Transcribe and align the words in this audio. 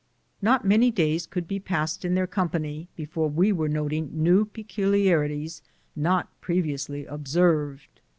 Not 0.41 0.65
many 0.65 0.89
days 0.89 1.27
could 1.27 1.47
be 1.47 1.59
passed 1.59 2.03
in 2.03 2.15
their 2.15 2.25
company 2.25 2.87
before 2.95 3.29
we 3.29 3.51
were 3.51 3.69
noticing 3.69 4.09
new 4.11 4.45
peculi 4.45 5.05
arities 5.11 5.61
not 5.95 6.41
previously 6.41 7.05
observed. 7.05 8.01